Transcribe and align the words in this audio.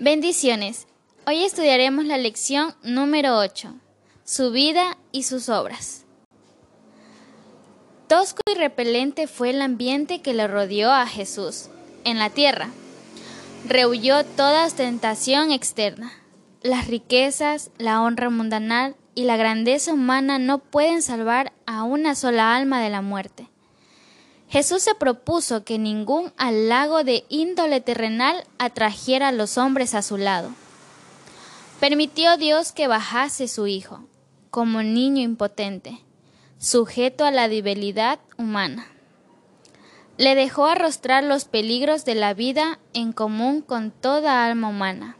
Bendiciones. 0.00 0.86
Hoy 1.26 1.42
estudiaremos 1.42 2.04
la 2.04 2.18
lección 2.18 2.72
número 2.84 3.36
8, 3.36 3.74
su 4.22 4.52
vida 4.52 4.96
y 5.10 5.24
sus 5.24 5.48
obras. 5.48 6.04
Tosco 8.06 8.40
y 8.48 8.54
repelente 8.54 9.26
fue 9.26 9.50
el 9.50 9.60
ambiente 9.60 10.22
que 10.22 10.34
le 10.34 10.46
rodeó 10.46 10.92
a 10.92 11.04
Jesús 11.08 11.68
en 12.04 12.20
la 12.20 12.30
tierra. 12.30 12.68
Rehuyó 13.66 14.24
toda 14.24 14.66
ostentación 14.66 15.50
externa. 15.50 16.12
Las 16.62 16.86
riquezas, 16.86 17.72
la 17.76 18.00
honra 18.00 18.30
mundanal 18.30 18.94
y 19.16 19.24
la 19.24 19.36
grandeza 19.36 19.94
humana 19.94 20.38
no 20.38 20.60
pueden 20.60 21.02
salvar 21.02 21.52
a 21.66 21.82
una 21.82 22.14
sola 22.14 22.54
alma 22.54 22.80
de 22.80 22.90
la 22.90 23.02
muerte. 23.02 23.48
Jesús 24.48 24.82
se 24.82 24.94
propuso 24.94 25.64
que 25.64 25.78
ningún 25.78 26.32
halago 26.38 27.04
de 27.04 27.24
índole 27.28 27.80
terrenal 27.80 28.44
atrajera 28.58 29.28
a 29.28 29.32
los 29.32 29.58
hombres 29.58 29.94
a 29.94 30.02
su 30.02 30.16
lado. 30.16 30.50
Permitió 31.80 32.36
Dios 32.38 32.72
que 32.72 32.88
bajase 32.88 33.46
su 33.46 33.66
Hijo, 33.66 34.00
como 34.50 34.82
niño 34.82 35.22
impotente, 35.22 36.00
sujeto 36.58 37.24
a 37.24 37.30
la 37.30 37.48
debilidad 37.48 38.18
humana. 38.38 38.86
Le 40.16 40.34
dejó 40.34 40.66
arrostrar 40.66 41.22
los 41.22 41.44
peligros 41.44 42.04
de 42.04 42.14
la 42.14 42.34
vida 42.34 42.78
en 42.94 43.12
común 43.12 43.60
con 43.60 43.90
toda 43.90 44.44
alma 44.46 44.70
humana. 44.70 45.16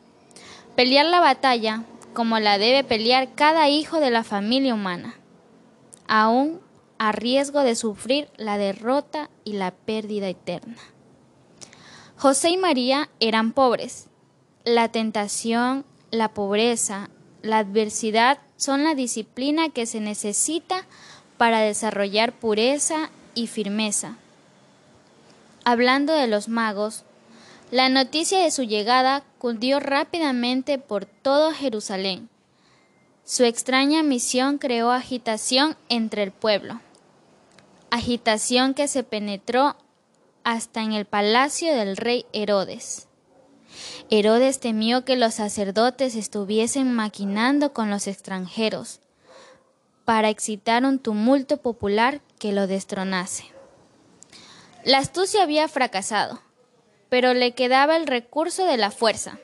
Pelear 0.75 1.07
la 1.07 1.21
batalla 1.21 1.85
como 2.15 2.41
la 2.41 2.59
debe 2.59 2.83
pelear 2.83 3.35
cada 3.35 3.69
hijo 3.69 4.01
de 4.01 4.11
la 4.11 4.25
familia 4.25 4.75
humana. 4.75 5.15
Aún 6.09 6.61
a 6.99 7.13
riesgo 7.13 7.61
de 7.63 7.77
sufrir 7.77 8.29
la 8.37 8.59
derrota 8.59 9.31
y 9.45 9.53
la 9.53 9.71
pérdida 9.71 10.29
eterna. 10.29 10.77
José 12.17 12.51
y 12.51 12.57
María 12.57 13.09
eran 13.21 13.53
pobres. 13.53 14.09
La 14.65 14.89
tentación, 14.89 15.85
la 16.11 16.35
pobreza, 16.35 17.11
la 17.43 17.59
adversidad 17.59 18.39
son 18.57 18.83
la 18.83 18.97
disciplina 18.97 19.69
que 19.69 19.87
se 19.87 20.01
necesita 20.01 20.85
para 21.37 21.61
desarrollar 21.61 22.33
pureza 22.33 23.11
y 23.35 23.47
firmeza. 23.47 24.17
Hablando 25.65 26.13
de 26.13 26.27
los 26.27 26.49
magos, 26.49 27.05
la 27.71 27.89
noticia 27.89 28.41
de 28.41 28.51
su 28.51 28.65
llegada 28.65 29.23
cundió 29.39 29.79
rápidamente 29.79 30.79
por 30.79 31.05
todo 31.07 31.53
Jerusalén. 31.53 32.29
Su 33.25 33.45
extraña 33.45 34.03
misión 34.03 34.59
creó 34.59 34.91
agitación 34.91 35.77
entre 35.89 36.25
el 36.25 36.33
pueblo 36.33 36.81
agitación 37.91 38.75
que 38.75 38.89
se 38.89 39.03
penetró 39.03 39.77
hasta 40.45 40.83
en 40.83 40.93
el 40.93 41.05
palacio 41.05 41.75
del 41.75 41.97
rey 41.97 42.27
Herodes. 42.33 43.09
Herodes 44.11 44.61
temió 44.61 45.05
que 45.05 45.17
los 45.17 45.35
sacerdotes 45.35 46.15
estuviesen 46.15 46.93
maquinando 46.93 47.73
con 47.73 47.91
los 47.91 48.07
extranjeros 48.07 49.01
para 50.05 50.31
excitar 50.31 50.85
un 50.85 50.99
tumulto 50.99 51.59
popular 51.59 52.23
que 52.39 52.53
lo 52.53 52.67
destronase. 52.67 53.45
La 54.85 54.99
astucia 54.99 55.43
había 55.43 55.69
fracasado, 55.69 56.41
pero 57.11 57.35
le 57.35 57.53
quedaba 57.53 57.97
el 57.97 58.07
recurso 58.07 58.65
de 58.65 58.79
la 58.79 58.91
fuerza. 58.91 59.39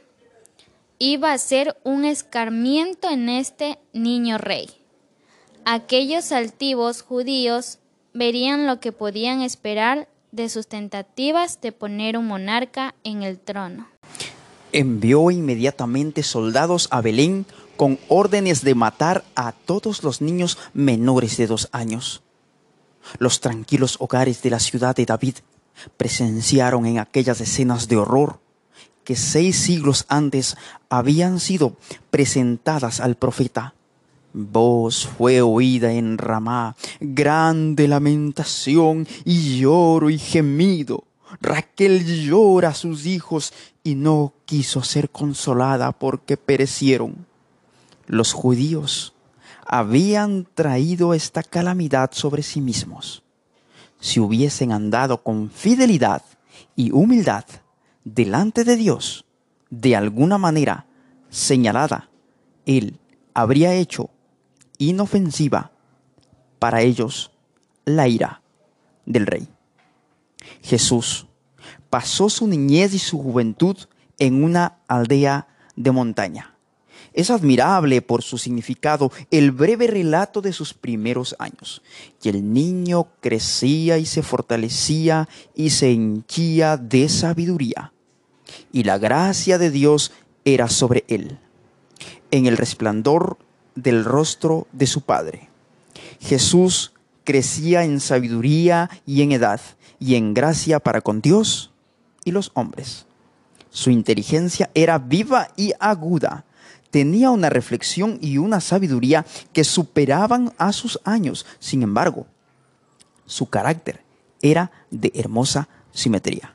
Iba 0.98 1.32
a 1.32 1.38
ser 1.38 1.76
un 1.84 2.06
escarmiento 2.06 3.10
en 3.10 3.28
este 3.28 3.78
niño 3.92 4.38
rey. 4.38 4.70
Aquellos 5.66 6.32
altivos 6.32 7.02
judíos 7.02 7.78
verían 8.14 8.66
lo 8.66 8.80
que 8.80 8.92
podían 8.92 9.42
esperar 9.42 10.08
de 10.32 10.48
sus 10.48 10.66
tentativas 10.68 11.60
de 11.60 11.72
poner 11.72 12.16
un 12.16 12.26
monarca 12.26 12.94
en 13.04 13.22
el 13.22 13.38
trono. 13.38 13.88
Envió 14.72 15.30
inmediatamente 15.30 16.22
soldados 16.22 16.88
a 16.90 17.00
Belén 17.00 17.44
con 17.76 17.98
órdenes 18.08 18.62
de 18.62 18.74
matar 18.74 19.24
a 19.34 19.52
todos 19.52 20.02
los 20.02 20.20
niños 20.20 20.58
menores 20.72 21.36
de 21.36 21.46
dos 21.46 21.68
años. 21.72 22.22
Los 23.18 23.40
tranquilos 23.40 23.96
hogares 23.98 24.42
de 24.42 24.50
la 24.50 24.60
ciudad 24.60 24.96
de 24.96 25.06
David 25.06 25.36
presenciaron 25.96 26.86
en 26.86 26.98
aquellas 26.98 27.40
escenas 27.40 27.88
de 27.88 27.96
horror 27.96 28.40
que 29.02 29.16
seis 29.16 29.56
siglos 29.56 30.06
antes 30.08 30.56
habían 30.88 31.38
sido 31.38 31.76
presentadas 32.10 33.00
al 33.00 33.16
profeta 33.16 33.74
Voz 34.36 35.06
fue 35.06 35.42
oída 35.42 35.92
en 35.92 36.18
Ramá, 36.18 36.74
grande 36.98 37.86
lamentación 37.86 39.06
y 39.24 39.60
lloro 39.60 40.10
y 40.10 40.18
gemido. 40.18 41.04
Raquel 41.40 42.04
llora 42.04 42.70
a 42.70 42.74
sus 42.74 43.06
hijos 43.06 43.52
y 43.84 43.94
no 43.94 44.34
quiso 44.44 44.82
ser 44.82 45.10
consolada 45.10 45.92
porque 45.92 46.36
perecieron. 46.36 47.26
Los 48.08 48.32
judíos 48.32 49.14
habían 49.64 50.48
traído 50.52 51.14
esta 51.14 51.44
calamidad 51.44 52.10
sobre 52.12 52.42
sí 52.42 52.60
mismos. 52.60 53.22
Si 54.00 54.18
hubiesen 54.18 54.72
andado 54.72 55.22
con 55.22 55.48
fidelidad 55.48 56.22
y 56.74 56.90
humildad 56.90 57.44
delante 58.02 58.64
de 58.64 58.74
Dios, 58.74 59.26
de 59.70 59.94
alguna 59.94 60.38
manera 60.38 60.86
señalada, 61.30 62.08
Él 62.66 62.98
habría 63.32 63.74
hecho 63.74 64.10
inofensiva 64.78 65.72
para 66.58 66.82
ellos 66.82 67.30
la 67.84 68.08
ira 68.08 68.42
del 69.06 69.26
rey. 69.26 69.48
Jesús 70.62 71.26
pasó 71.90 72.28
su 72.28 72.46
niñez 72.46 72.94
y 72.94 72.98
su 72.98 73.18
juventud 73.18 73.76
en 74.18 74.42
una 74.42 74.78
aldea 74.88 75.48
de 75.76 75.90
montaña. 75.90 76.54
Es 77.12 77.30
admirable 77.30 78.02
por 78.02 78.22
su 78.22 78.38
significado 78.38 79.12
el 79.30 79.52
breve 79.52 79.86
relato 79.86 80.40
de 80.40 80.52
sus 80.52 80.74
primeros 80.74 81.36
años. 81.38 81.82
Y 82.22 82.28
el 82.28 82.52
niño 82.52 83.06
crecía 83.20 83.98
y 83.98 84.06
se 84.06 84.22
fortalecía 84.22 85.28
y 85.54 85.70
se 85.70 85.92
hinchía 85.92 86.76
de 86.76 87.08
sabiduría. 87.08 87.92
Y 88.72 88.82
la 88.82 88.98
gracia 88.98 89.58
de 89.58 89.70
Dios 89.70 90.12
era 90.44 90.68
sobre 90.68 91.04
él. 91.06 91.38
En 92.32 92.46
el 92.46 92.56
resplandor 92.56 93.38
del 93.74 94.04
rostro 94.04 94.66
de 94.72 94.86
su 94.86 95.02
Padre. 95.02 95.48
Jesús 96.20 96.92
crecía 97.24 97.84
en 97.84 98.00
sabiduría 98.00 98.90
y 99.06 99.22
en 99.22 99.32
edad 99.32 99.60
y 99.98 100.14
en 100.14 100.34
gracia 100.34 100.80
para 100.80 101.00
con 101.00 101.20
Dios 101.20 101.70
y 102.24 102.30
los 102.30 102.50
hombres. 102.54 103.06
Su 103.70 103.90
inteligencia 103.90 104.70
era 104.74 104.98
viva 104.98 105.48
y 105.56 105.72
aguda. 105.80 106.44
Tenía 106.90 107.30
una 107.30 107.50
reflexión 107.50 108.18
y 108.20 108.38
una 108.38 108.60
sabiduría 108.60 109.26
que 109.52 109.64
superaban 109.64 110.52
a 110.58 110.72
sus 110.72 111.00
años. 111.04 111.44
Sin 111.58 111.82
embargo, 111.82 112.26
su 113.26 113.48
carácter 113.48 114.02
era 114.40 114.70
de 114.90 115.10
hermosa 115.14 115.68
simetría. 115.92 116.54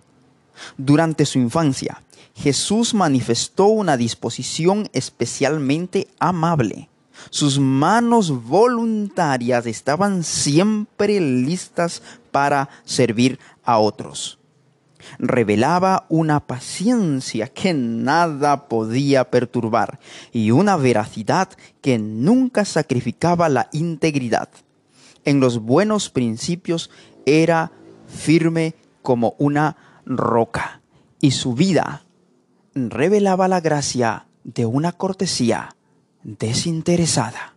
Durante 0.78 1.26
su 1.26 1.40
infancia, 1.40 2.02
Jesús 2.36 2.94
manifestó 2.94 3.66
una 3.66 3.98
disposición 3.98 4.90
especialmente 4.94 6.08
amable 6.20 6.89
sus 7.30 7.60
manos 7.60 8.46
voluntarias 8.46 9.66
estaban 9.66 10.24
siempre 10.24 11.20
listas 11.20 12.02
para 12.32 12.70
servir 12.86 13.40
a 13.64 13.80
otros. 13.80 14.40
Revelaba 15.18 16.06
una 16.10 16.40
paciencia 16.42 17.48
que 17.48 17.74
nada 17.74 18.68
podía 18.68 19.30
perturbar 19.32 20.00
y 20.32 20.52
una 20.52 20.76
veracidad 20.76 21.50
que 21.82 21.98
nunca 21.98 22.66
sacrificaba 22.66 23.50
la 23.50 23.70
integridad. 23.72 24.50
En 25.26 25.40
los 25.40 25.60
buenos 25.60 26.10
principios 26.10 26.90
era 27.26 27.72
firme 28.08 28.76
como 29.02 29.36
una 29.38 29.78
roca 30.06 30.82
y 31.22 31.32
su 31.32 31.54
vida 31.54 32.04
revelaba 32.74 33.48
la 33.48 33.62
gracia 33.62 34.28
de 34.44 34.66
una 34.66 34.92
cortesía 34.92 35.76
desinteresada. 36.24 37.54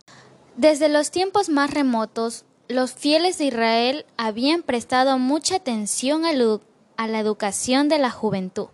Desde 0.55 0.89
los 0.89 1.11
tiempos 1.11 1.49
más 1.49 1.71
remotos, 1.71 2.45
los 2.67 2.93
fieles 2.93 3.37
de 3.37 3.45
Israel 3.45 4.05
habían 4.17 4.63
prestado 4.63 5.17
mucha 5.19 5.57
atención 5.57 6.25
a, 6.25 6.33
la 6.33 7.19
educación 7.19 7.89
de 7.89 7.97
la 7.97 8.09
juventud. 8.09 8.67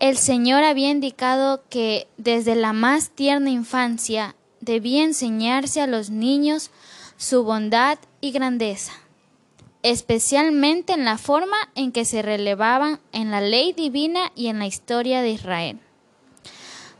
El 0.00 0.16
Señor 0.16 0.64
había 0.64 0.90
indicado 0.90 1.62
que 1.68 2.08
desde 2.16 2.54
la 2.54 2.72
más 2.72 3.10
tierna 3.10 3.50
infancia 3.50 4.34
debía 4.60 5.02
enseñarse 5.02 5.80
a 5.80 5.86
los 5.86 6.10
niños 6.10 6.70
su 7.16 7.42
bondad 7.42 7.98
y 8.20 8.32
grandeza, 8.32 8.92
especialmente 9.82 10.92
en 10.92 11.04
la 11.04 11.18
forma 11.18 11.56
en 11.74 11.92
que 11.92 12.04
se 12.04 12.22
relevaban 12.22 13.00
en 13.12 13.30
la 13.30 13.40
ley 13.40 13.72
divina 13.72 14.30
y 14.34 14.48
en 14.48 14.58
la 14.58 14.66
historia 14.66 15.22
de 15.22 15.30
Israel. 15.30 15.80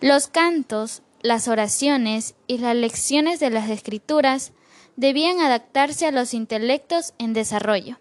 Los 0.01 0.29
cantos 0.29 1.03
las 1.25 1.49
oraciones 1.49 2.35
y 2.47 2.59
las 2.59 2.77
lecciones 2.77 3.41
de 3.41 3.49
las 3.49 3.71
escrituras 3.71 4.53
debían 4.97 5.41
adaptarse 5.41 6.07
a 6.07 6.11
los 6.11 6.35
intelectos 6.35 7.15
en 7.19 7.33
desarrollo. 7.33 7.99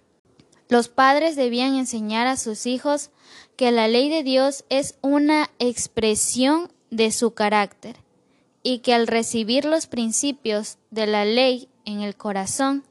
Los 0.67 0.89
padres 0.89 1.37
debían 1.37 1.75
enseñar 1.75 2.27
a 2.27 2.35
sus 2.35 2.65
hijos 2.65 3.11
que 3.55 3.71
la 3.71 3.87
ley 3.87 4.09
de 4.09 4.23
Dios 4.23 4.65
es 4.67 4.97
una 4.99 5.49
expresión 5.57 6.69
de 6.91 7.11
su 7.11 7.33
carácter 7.33 7.95
y 8.61 8.79
que 8.79 8.93
al 8.93 9.07
recibir 9.07 9.63
los 9.63 9.87
principios 9.87 10.77
de 10.91 11.07
la 11.07 11.23
ley 11.23 11.69
en 11.85 12.01
el 12.01 12.17
corazón, 12.17 12.83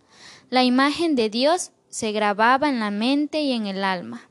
la 0.49 0.65
imagen 0.65 1.15
de 1.15 1.29
Dios 1.29 1.73
se 1.91 2.11
grababa 2.11 2.71
en 2.71 2.81
la 2.81 2.91
mente 2.91 3.43
y 3.43 3.53
en 3.53 3.67
el 3.67 3.85
alma. 3.85 4.31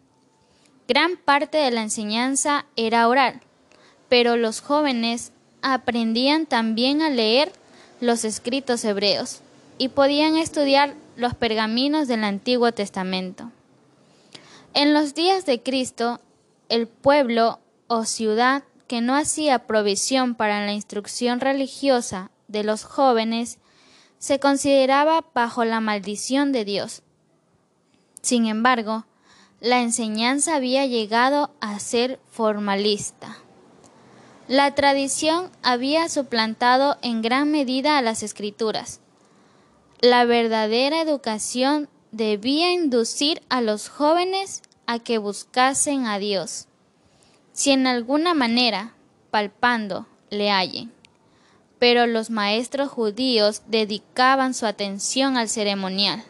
Gran 0.88 1.16
parte 1.16 1.60
de 1.60 1.70
la 1.70 1.84
enseñanza 1.84 2.66
era 2.76 3.08
oral, 3.08 3.42
pero 4.10 4.36
los 4.36 4.62
jóvenes 4.62 5.32
aprendían 5.62 6.46
también 6.46 7.02
a 7.02 7.10
leer 7.10 7.52
los 8.00 8.26
escritos 8.26 8.84
hebreos 8.84 9.42
y 9.78 9.90
podían 9.90 10.36
estudiar 10.38 10.96
los 11.16 11.34
pergaminos 11.36 12.08
del 12.08 12.24
Antiguo 12.24 12.72
Testamento. 12.72 13.52
En 14.74 14.94
los 14.94 15.14
días 15.14 15.46
de 15.46 15.62
Cristo, 15.62 16.20
el 16.70 16.88
pueblo 16.88 17.60
o 17.88 18.06
ciudad 18.06 18.64
que 18.88 19.02
no 19.02 19.16
hacía 19.16 19.68
provisión 19.68 20.36
para 20.36 20.66
la 20.66 20.74
instrucción 20.74 21.40
religiosa 21.40 22.32
de 22.48 22.64
los 22.64 22.84
jóvenes 22.84 23.58
se 24.20 24.40
consideraba 24.40 25.26
bajo 25.34 25.66
la 25.66 25.80
maldición 25.80 26.52
de 26.52 26.64
Dios. 26.66 27.02
Sin 28.22 28.46
embargo, 28.46 29.06
la 29.60 29.82
enseñanza 29.82 30.56
había 30.56 30.86
llegado 30.86 31.52
a 31.60 31.80
ser 31.80 32.20
formalista. 32.32 33.41
La 34.52 34.76
tradición 34.76 35.50
había 35.64 36.10
suplantado 36.10 36.98
en 37.02 37.22
gran 37.22 37.52
medida 37.52 37.98
a 37.98 38.02
las 38.02 38.22
escrituras. 38.22 39.00
La 40.02 40.26
verdadera 40.26 41.00
educación 41.00 41.88
debía 42.12 42.74
inducir 42.74 43.42
a 43.48 43.62
los 43.62 43.88
jóvenes 43.88 44.62
a 44.88 45.00
que 45.00 45.20
buscasen 45.20 46.06
a 46.06 46.20
Dios. 46.20 46.68
Si 47.54 47.72
en 47.72 47.88
alguna 47.88 48.34
manera, 48.34 48.94
palpando, 49.30 50.06
le 50.30 50.52
hallen 50.52 50.92
pero 51.80 52.06
los 52.06 52.30
maestros 52.30 52.90
judíos 52.90 53.62
dedicaban 53.68 54.54
su 54.54 54.66
atención 54.66 55.38
al 55.38 55.48
ceremonial. 55.48 56.24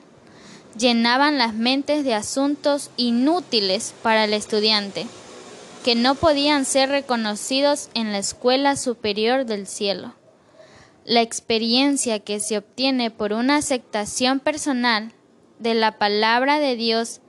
Llenaban 0.78 1.40
las 1.40 1.56
mentes 1.56 2.04
de 2.06 2.14
asuntos 2.14 2.92
inútiles 2.98 3.96
para 4.04 4.26
el 4.26 4.34
estudiante, 4.34 5.08
que 5.84 5.96
no 5.96 6.16
podían 6.16 6.66
ser 6.66 6.90
reconocidos 6.90 7.90
en 7.94 8.12
la 8.12 8.20
escuela 8.20 8.76
superior 8.76 9.46
del 9.46 9.68
cielo. 9.68 10.14
La 11.06 11.22
experiencia 11.22 12.20
que 12.20 12.40
se 12.40 12.58
obtiene 12.58 13.10
por 13.10 13.34
una 13.34 13.58
aceptación 13.58 14.40
personal 14.40 15.14
de 15.58 15.74
la 15.74 15.98
palabra 15.98 16.60
de 16.60 16.76
Dios 16.76 17.22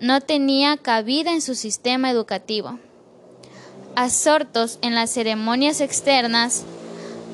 no 0.00 0.20
tenía 0.20 0.76
cabida 0.76 1.32
en 1.32 1.40
su 1.40 1.54
sistema 1.54 2.10
educativo. 2.10 2.78
Absortos 3.94 4.78
en 4.82 4.94
las 4.94 5.10
ceremonias 5.10 5.80
externas, 5.80 6.64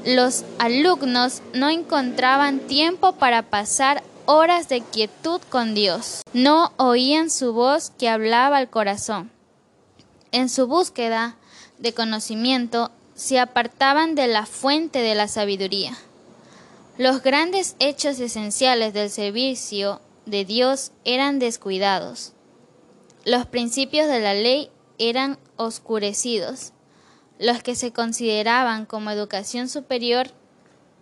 los 0.05 0.45
alumnos 0.59 1.43
no 1.55 1.71
encontraban 1.71 2.61
tiempo 2.61 3.13
para 3.13 3.43
pasar 3.43 4.03
horas 4.27 4.69
de 4.69 4.83
quietud 4.83 5.41
con 5.49 5.75
Dios. 5.75 6.23
No 6.33 6.73
oían 6.77 7.31
su 7.31 7.53
voz 7.53 7.91
que 7.99 8.09
hablaba 8.09 8.59
al 8.59 8.71
corazón. 8.71 9.34
En 10.35 10.51
su 10.51 10.67
búsqueda 10.67 11.37
de 11.79 11.95
conocimiento 11.95 12.91
se 13.15 13.39
apartaban 13.39 14.15
de 14.15 14.27
la 14.27 14.45
fuente 14.45 14.99
de 14.99 15.15
la 15.15 15.29
sabiduría. 15.29 15.97
Los 16.99 17.23
grandes 17.23 17.77
hechos 17.79 18.21
esenciales 18.21 18.93
del 18.93 19.09
servicio 19.09 20.03
de 20.27 20.45
Dios 20.45 20.93
eran 21.05 21.39
descuidados. 21.39 22.33
Los 23.25 23.47
principios 23.47 24.09
de 24.09 24.21
la 24.21 24.35
ley 24.35 24.71
eran 24.99 25.39
oscurecidos 25.57 26.75
los 27.39 27.63
que 27.63 27.75
se 27.75 27.93
consideraban 27.93 28.87
como 28.87 29.11
educación 29.11 29.69
superior 29.69 30.29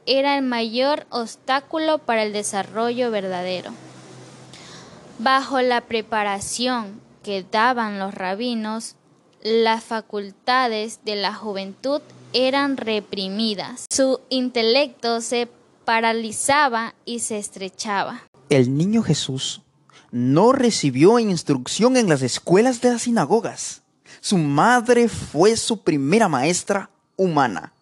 era 0.06 0.36
el 0.36 0.42
mayor 0.42 1.06
obstáculo 1.10 1.98
para 1.98 2.22
el 2.22 2.32
desarrollo 2.32 3.10
verdadero. 3.10 3.70
Bajo 5.18 5.60
la 5.60 5.82
preparación 5.82 7.00
que 7.22 7.44
daban 7.48 7.98
los 7.98 8.14
rabinos, 8.14 8.96
las 9.42 9.84
facultades 9.84 11.00
de 11.04 11.16
la 11.16 11.34
juventud 11.34 12.00
eran 12.32 12.76
reprimidas. 12.76 13.86
Su 13.90 14.20
intelecto 14.28 15.20
se 15.20 15.48
paralizaba 15.84 16.94
y 17.04 17.20
se 17.20 17.38
estrechaba. 17.38 18.22
El 18.48 18.76
niño 18.76 19.02
Jesús 19.02 19.62
no 20.10 20.52
recibió 20.52 21.18
instrucción 21.18 21.96
en 21.96 22.08
las 22.08 22.22
escuelas 22.22 22.80
de 22.80 22.92
las 22.92 23.02
sinagogas 23.02 23.82
su 24.22 24.38
madre 24.38 25.08
fue 25.08 25.56
su 25.56 25.80
primera 25.80 26.28
maestra 26.28 26.88
humana. 27.16 27.72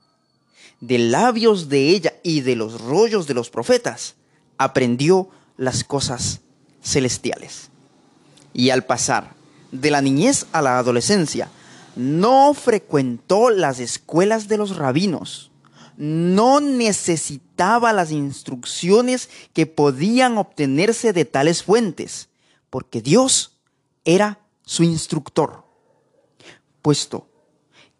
De 0.81 0.97
labios 0.97 1.69
de 1.69 1.91
ella 1.91 2.15
y 2.23 2.41
de 2.41 2.57
los 2.57 2.81
rollos 2.81 3.27
de 3.27 3.35
los 3.35 3.51
profetas 3.51 4.15
aprendió 4.57 5.29
las 5.59 5.85
cosas 5.85 6.41
celestiales. 6.83 7.69
Y 8.55 8.71
al 8.71 8.87
pasar 8.87 9.35
de 9.73 9.91
la 9.91 10.01
niñez 10.03 10.47
a 10.53 10.63
la 10.63 10.79
adolescencia, 10.79 11.51
no 11.97 12.55
frecuentó 12.55 13.51
las 13.51 13.81
escuelas 13.81 14.49
de 14.49 14.57
los 14.57 14.77
rabinos, 14.77 15.51
no 15.97 16.61
necesitaba 16.61 17.93
las 17.93 18.11
instrucciones 18.11 19.29
que 19.53 19.67
podían 19.67 20.39
obtenerse 20.39 21.13
de 21.13 21.25
tales 21.25 21.63
fuentes, 21.63 22.29
porque 22.71 23.03
Dios 23.03 23.59
era 24.05 24.41
su 24.65 24.83
instructor. 24.83 25.65
Puesto 26.81 27.29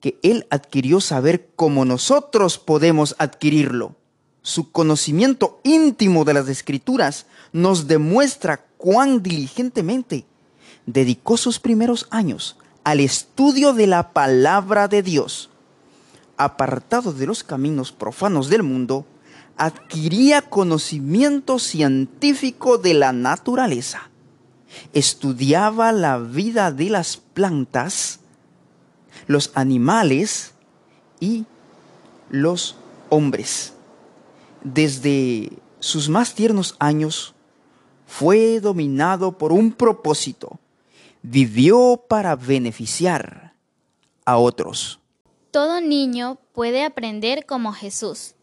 que 0.01 0.19
Él 0.23 0.47
adquirió 0.51 1.01
saber 1.01 1.51
como 1.55 1.85
nosotros 1.85 2.59
podemos 2.59 3.15
adquirirlo. 3.19 3.97
Su 4.43 4.73
conocimiento 4.73 5.61
íntimo 5.63 6.25
de 6.25 6.33
las 6.33 6.49
escrituras 6.49 7.27
nos 7.53 7.87
demuestra 7.87 8.65
cuán 8.79 9.23
diligentemente 9.23 10.25
dedicó 10.93 11.37
sus 11.37 11.59
primeros 11.59 12.07
años 12.11 12.57
al 12.85 13.01
estudio 13.01 13.73
de 13.73 13.87
la 13.87 14.13
palabra 14.13 14.89
de 14.89 15.03
Dios. 15.03 15.51
Apartado 16.37 17.13
de 17.13 17.27
los 17.27 17.45
caminos 17.45 17.93
profanos 17.93 18.49
del 18.49 18.63
mundo, 18.63 19.07
adquiría 19.57 20.43
conocimiento 20.43 21.59
científico 21.59 22.79
de 22.79 22.95
la 22.95 23.13
naturaleza. 23.13 24.11
Estudiaba 24.95 25.93
la 25.93 26.19
vida 26.19 26.73
de 26.73 26.89
las 26.89 27.19
plantas, 27.19 28.21
los 29.27 29.51
animales 29.55 30.55
y 31.19 31.45
los 32.31 32.77
hombres. 33.11 33.75
Desde 34.65 35.53
sus 35.79 36.09
más 36.09 36.35
tiernos 36.35 36.77
años 36.79 37.35
fue 38.07 38.61
dominado 38.61 39.37
por 39.37 39.53
un 39.53 39.73
propósito. 39.73 40.59
Vivió 41.23 42.05
para 42.09 42.35
beneficiar 42.37 43.55
a 44.25 44.39
otros. 44.39 45.01
Todo 45.51 45.81
niño 45.81 46.39
puede 46.53 46.85
aprender 46.85 47.47
como 47.47 47.73
Jesús. 47.73 48.35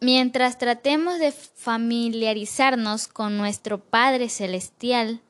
Mientras 0.00 0.58
tratemos 0.58 1.18
de 1.18 1.32
familiarizarnos 1.32 3.08
con 3.08 3.38
nuestro 3.38 3.78
Padre 3.78 4.28
Celestial 4.28 5.22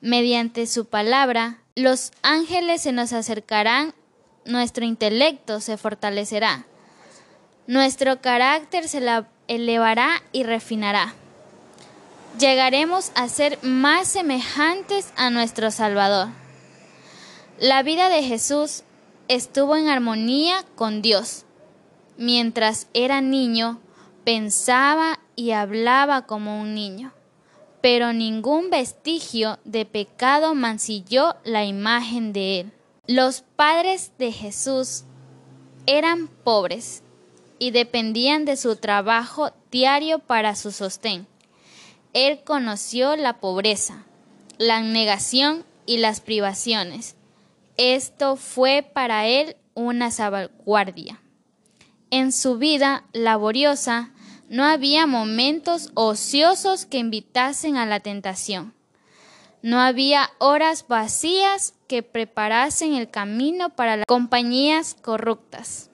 mediante 0.00 0.66
su 0.66 0.84
palabra, 0.84 1.58
los 1.74 2.12
ángeles 2.22 2.82
se 2.82 2.92
nos 2.92 3.12
acercarán, 3.12 3.94
nuestro 4.44 4.84
intelecto 4.84 5.60
se 5.60 5.76
fortalecerá, 5.76 6.66
nuestro 7.66 8.20
carácter 8.20 8.88
se 8.88 9.00
elevará 9.48 10.22
y 10.32 10.44
refinará. 10.44 11.14
Llegaremos 12.38 13.12
a 13.14 13.28
ser 13.28 13.58
más 13.62 14.08
semejantes 14.08 15.12
a 15.16 15.30
nuestro 15.30 15.70
Salvador. 15.70 16.28
La 17.58 17.82
vida 17.82 18.08
de 18.08 18.22
Jesús 18.22 18.82
estuvo 19.28 19.76
en 19.76 19.88
armonía 19.88 20.64
con 20.74 21.02
Dios. 21.02 21.44
Mientras 22.16 22.88
era 22.94 23.20
niño, 23.20 23.80
pensaba 24.24 25.20
y 25.36 25.52
hablaba 25.52 26.26
como 26.26 26.60
un 26.60 26.74
niño 26.74 27.12
pero 27.82 28.12
ningún 28.12 28.70
vestigio 28.70 29.58
de 29.64 29.84
pecado 29.84 30.54
mancilló 30.54 31.34
la 31.44 31.64
imagen 31.64 32.32
de 32.32 32.60
él. 32.60 32.72
Los 33.08 33.42
padres 33.56 34.12
de 34.18 34.30
Jesús 34.30 35.02
eran 35.86 36.28
pobres 36.28 37.02
y 37.58 37.72
dependían 37.72 38.44
de 38.44 38.56
su 38.56 38.76
trabajo 38.76 39.50
diario 39.72 40.20
para 40.20 40.54
su 40.54 40.70
sostén. 40.70 41.26
Él 42.12 42.42
conoció 42.44 43.16
la 43.16 43.40
pobreza, 43.40 44.04
la 44.58 44.80
negación 44.80 45.64
y 45.86 45.98
las 45.98 46.20
privaciones. 46.20 47.16
Esto 47.76 48.36
fue 48.36 48.82
para 48.82 49.26
él 49.26 49.56
una 49.74 50.10
salvaguardia. 50.10 51.20
En 52.10 52.32
su 52.32 52.58
vida 52.58 53.04
laboriosa, 53.12 54.12
no 54.50 54.64
había 54.64 55.06
momentos 55.06 55.90
ociosos 55.94 56.84
que 56.84 56.98
invitasen 56.98 57.78
a 57.78 57.86
la 57.86 58.00
tentación. 58.00 58.74
No 59.62 59.80
había 59.80 60.28
horas 60.38 60.86
vacías 60.88 61.72
que 61.86 62.02
preparasen 62.02 62.92
el 62.94 63.08
camino 63.08 63.70
para 63.70 63.96
las 63.96 64.06
compañías 64.06 64.94
corruptas. 65.00 65.88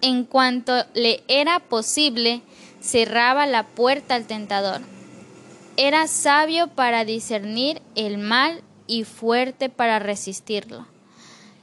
En 0.00 0.24
cuanto 0.24 0.74
le 0.94 1.22
era 1.28 1.60
posible, 1.60 2.42
cerraba 2.84 3.46
la 3.46 3.66
puerta 3.66 4.14
al 4.14 4.26
tentador. 4.26 4.82
Era 5.76 6.06
sabio 6.06 6.68
para 6.68 7.04
discernir 7.04 7.80
el 7.94 8.18
mal 8.18 8.62
y 8.86 9.04
fuerte 9.04 9.70
para 9.70 9.98
resistirlo. 9.98 10.86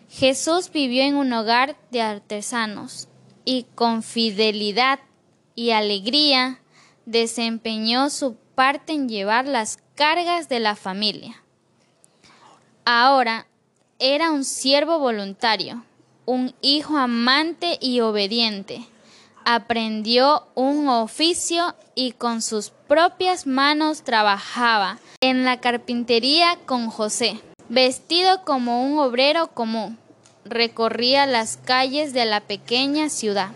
Jesús 0.09 0.71
vivió 0.71 1.03
en 1.03 1.15
un 1.15 1.31
hogar 1.31 1.77
de 1.91 2.01
artesanos 2.01 3.07
y 3.45 3.65
con 3.75 4.03
fidelidad 4.03 4.99
y 5.55 5.71
alegría 5.71 6.59
desempeñó 7.05 8.09
su 8.09 8.35
parte 8.55 8.93
en 8.93 9.07
llevar 9.07 9.47
las 9.47 9.77
cargas 9.95 10.49
de 10.49 10.59
la 10.59 10.75
familia. 10.75 11.43
Ahora 12.83 13.47
era 13.99 14.31
un 14.31 14.43
siervo 14.43 14.99
voluntario, 14.99 15.85
un 16.25 16.53
hijo 16.61 16.97
amante 16.97 17.77
y 17.79 18.01
obediente. 18.01 18.85
Aprendió 19.45 20.47
un 20.55 20.87
oficio 20.87 21.75
y 21.95 22.11
con 22.11 22.41
sus 22.41 22.69
propias 22.87 23.47
manos 23.47 24.03
trabajaba 24.03 24.99
en 25.19 25.45
la 25.45 25.59
carpintería 25.59 26.57
con 26.65 26.89
José. 26.89 27.39
Vestido 27.69 28.43
como 28.43 28.83
un 28.83 28.99
obrero 28.99 29.47
común, 29.47 29.97
recorría 30.45 31.25
las 31.25 31.57
calles 31.57 32.13
de 32.13 32.25
la 32.25 32.41
pequeña 32.41 33.09
ciudad, 33.09 33.51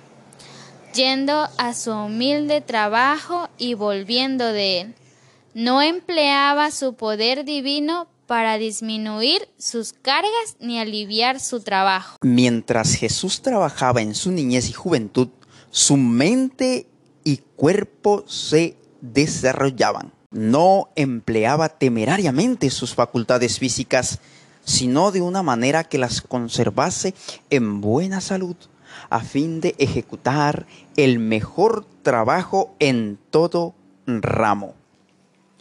yendo 0.93 1.49
a 1.57 1.73
su 1.73 1.91
humilde 1.91 2.61
trabajo 2.61 3.49
y 3.57 3.73
volviendo 3.73 4.45
de 4.45 4.81
él. 4.81 4.95
No 5.53 5.81
empleaba 5.81 6.71
su 6.71 6.95
poder 6.95 7.45
divino 7.45 8.07
para 8.25 8.57
disminuir 8.57 9.47
sus 9.57 9.93
cargas 9.93 10.57
ni 10.59 10.79
aliviar 10.79 11.39
su 11.39 11.61
trabajo. 11.61 12.17
Mientras 12.21 12.95
Jesús 12.95 13.41
trabajaba 13.41 14.01
en 14.01 14.15
su 14.15 14.31
niñez 14.31 14.69
y 14.69 14.73
juventud, 14.73 15.29
su 15.75 15.97
mente 15.97 16.87
y 17.25 17.41
cuerpo 17.57 18.23
se 18.27 18.77
desarrollaban 19.01 20.15
no 20.35 20.89
empleaba 20.95 21.69
temerariamente 21.69 22.69
sus 22.69 22.93
facultades 22.93 23.57
físicas, 23.57 24.19
sino 24.65 25.11
de 25.11 25.21
una 25.21 25.43
manera 25.43 25.85
que 25.85 25.97
las 25.97 26.21
conservase 26.21 27.13
en 27.49 27.79
buena 27.79 28.19
salud, 28.19 28.57
a 29.09 29.21
fin 29.21 29.61
de 29.61 29.75
ejecutar 29.77 30.67
el 30.97 31.19
mejor 31.19 31.85
trabajo 32.03 32.75
en 32.79 33.17
todo 33.29 33.75
ramo. 34.05 34.73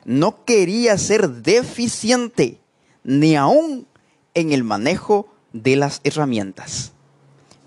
No 0.04 0.44
quería 0.44 0.98
ser 0.98 1.30
deficiente, 1.30 2.58
ni 3.04 3.36
aún 3.36 3.86
en 4.34 4.52
el 4.52 4.64
manejo 4.64 5.28
de 5.52 5.76
las 5.76 6.00
herramientas. 6.02 6.92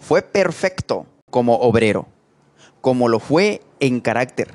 Fue 0.02 0.22
perfecto 0.22 1.06
como 1.30 1.56
obrero, 1.56 2.08
como 2.88 3.10
lo 3.10 3.20
fue 3.20 3.62
en 3.82 4.00
carácter. 4.00 4.54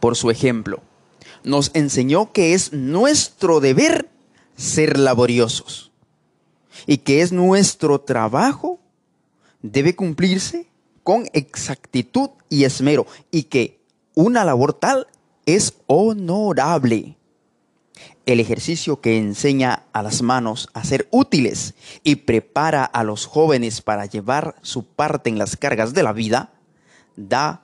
Por 0.00 0.16
su 0.16 0.28
ejemplo, 0.28 0.82
nos 1.44 1.70
enseñó 1.72 2.32
que 2.32 2.52
es 2.52 2.72
nuestro 2.72 3.60
deber 3.60 4.10
ser 4.56 4.98
laboriosos 4.98 5.92
y 6.84 6.96
que 6.96 7.22
es 7.22 7.30
nuestro 7.30 8.00
trabajo 8.00 8.80
debe 9.62 9.94
cumplirse 9.94 10.66
con 11.04 11.28
exactitud 11.32 12.30
y 12.48 12.64
esmero 12.64 13.06
y 13.30 13.44
que 13.44 13.78
una 14.14 14.44
labor 14.44 14.72
tal 14.72 15.06
es 15.44 15.74
honorable. 15.86 17.16
El 18.26 18.40
ejercicio 18.40 19.00
que 19.00 19.16
enseña 19.16 19.84
a 19.92 20.02
las 20.02 20.22
manos 20.22 20.68
a 20.74 20.82
ser 20.82 21.06
útiles 21.12 21.74
y 22.02 22.16
prepara 22.16 22.84
a 22.84 23.04
los 23.04 23.26
jóvenes 23.26 23.80
para 23.80 24.06
llevar 24.06 24.56
su 24.62 24.84
parte 24.84 25.30
en 25.30 25.38
las 25.38 25.56
cargas 25.56 25.94
de 25.94 26.02
la 26.02 26.12
vida, 26.12 26.50
da 27.16 27.62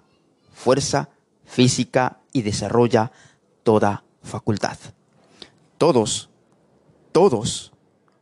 fuerza 0.53 1.09
física 1.45 2.19
y 2.33 2.43
desarrolla 2.43 3.13
toda 3.63 4.05
facultad. 4.23 4.79
Todos, 5.79 6.31
todos 7.13 7.73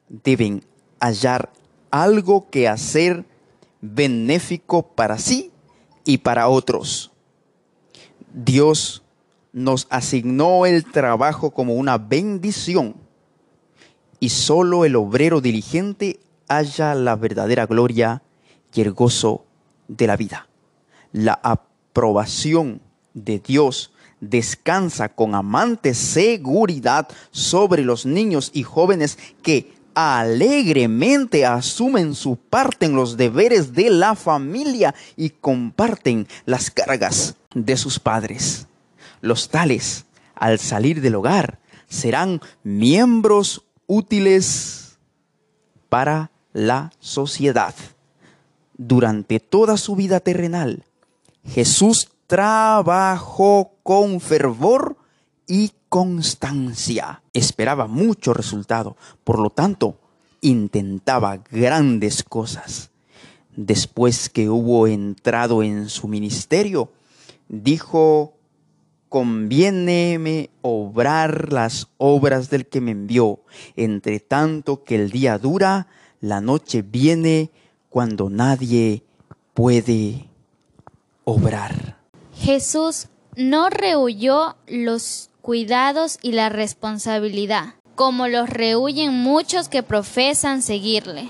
deben 0.09 0.65
hallar 0.99 1.51
algo 1.91 2.49
que 2.51 2.69
hacer 2.69 3.25
benéfico 3.81 4.83
para 4.83 5.19
sí 5.19 5.51
y 6.05 6.19
para 6.19 6.49
otros. 6.49 7.13
Dios 8.33 9.03
nos 9.53 9.87
asignó 9.91 10.67
el 10.67 10.85
trabajo 10.85 11.51
como 11.51 11.75
una 11.75 11.99
bendición 11.99 12.97
y 14.21 14.29
solo 14.29 14.85
el 14.85 14.97
obrero 14.97 15.41
diligente 15.41 16.21
halla 16.49 16.95
la 16.95 17.17
verdadera 17.17 17.67
gloria 17.67 18.23
y 18.73 18.81
el 18.83 18.93
gozo 18.93 19.45
de 19.89 20.07
la 20.07 20.17
vida. 20.17 20.50
La 21.12 21.38
aprobación 21.43 22.81
de 23.14 23.38
Dios 23.38 23.93
descansa 24.21 25.09
con 25.09 25.35
amante 25.35 25.95
seguridad 25.95 27.09
sobre 27.31 27.83
los 27.83 28.07
niños 28.07 28.50
y 28.52 28.62
jóvenes 28.62 29.19
que 29.43 29.73
alegremente 29.95 31.47
asumen 31.47 32.14
su 32.14 32.37
parte 32.37 32.87
en 32.87 32.95
los 32.95 33.17
deberes 33.17 33.73
de 33.73 33.90
la 33.90 34.14
familia 34.14 34.95
y 35.17 35.31
comparten 35.31 36.29
las 36.47 36.71
cargas 36.71 37.37
de 37.55 37.76
sus 37.76 37.99
padres. 37.99 38.67
Los 39.21 39.49
tales, 39.49 40.07
al 40.35 40.59
salir 40.59 41.00
del 41.00 41.17
hogar, 41.17 41.59
serán 41.88 42.40
miembros 42.62 43.64
útiles 43.87 44.99
para 45.88 46.31
la 46.52 46.93
sociedad. 47.00 47.75
Durante 48.79 49.40
toda 49.40 49.76
su 49.76 49.97
vida 49.97 50.21
terrenal, 50.21 50.85
Jesús 51.45 52.09
trabajó 52.27 53.73
con 53.83 54.21
fervor 54.21 54.97
y 55.47 55.73
constancia. 55.89 57.23
Esperaba 57.35 57.87
mucho 57.87 58.33
resultado, 58.33 58.97
por 59.25 59.39
lo 59.41 59.51
tanto, 59.51 59.99
intentaba 60.41 61.39
grandes 61.51 62.23
cosas. 62.23 62.91
Después 63.57 64.29
que 64.29 64.49
hubo 64.49 64.87
entrado 64.87 65.63
en 65.63 65.89
su 65.89 66.07
ministerio, 66.07 66.93
dijo, 67.49 68.35
conviéneme 69.09 70.51
obrar 70.63 71.53
las 71.53 71.89
obras 71.99 72.49
del 72.49 72.67
que 72.67 72.81
me 72.81 72.93
envió, 72.93 73.41
entre 73.75 74.21
tanto 74.21 74.85
que 74.85 74.95
el 74.95 75.11
día 75.11 75.37
dura, 75.37 75.89
la 76.21 76.41
noche 76.41 76.83
viene 76.83 77.51
cuando 77.89 78.31
nadie 78.31 79.03
puede 79.53 80.30
obrar. 81.25 81.99
Jesús 82.35 83.09
no 83.37 83.71
rehuyó 83.71 84.57
los 84.67 85.31
cuidados 85.41 86.19
y 86.23 86.33
la 86.33 86.49
responsabilidad, 86.49 87.75
como 87.95 88.29
los 88.29 88.49
rehuyen 88.49 89.12
muchos 89.12 89.69
que 89.69 89.83
profesan 89.83 90.62
seguirle. 90.62 91.29